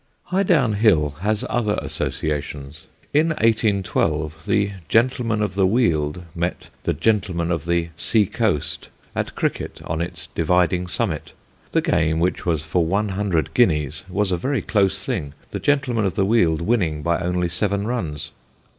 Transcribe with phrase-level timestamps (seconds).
[0.31, 2.87] Highdown Hill has other associations.
[3.13, 9.35] In 1812 the Gentlemen of the Weald met the Gentlemen of the Sea coast at
[9.35, 11.33] cricket on its dividing summit.
[11.71, 16.05] The game, which was for one hundred guineas, was a very close thing, the Gentlemen
[16.05, 18.31] of the Weald winning by only seven runs.